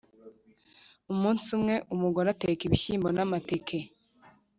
Umunsi 1.13 1.45
umwe, 1.57 1.75
umugore 1.93 2.27
ateka 2.35 2.61
ibishyimbo 2.65 3.07
n’amateke, 3.15 3.79